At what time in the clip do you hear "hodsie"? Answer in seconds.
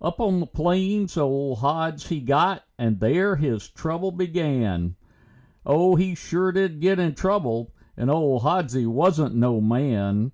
8.42-8.86